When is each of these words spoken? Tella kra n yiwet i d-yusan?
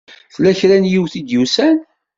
Tella 0.33 0.51
kra 0.59 0.77
n 0.77 0.89
yiwet 0.91 1.13
i 1.19 1.21
d-yusan? 1.27 1.77